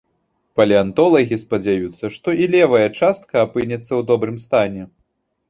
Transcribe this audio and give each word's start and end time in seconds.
Палеантолагі 0.59 1.37
спадзяюцца, 1.43 2.05
што 2.15 2.27
і 2.47 2.49
левая 2.57 2.83
частка 2.99 3.35
апынецца 3.45 3.87
ў 3.87 4.01
добрым 4.15 4.37
стане. 4.47 4.83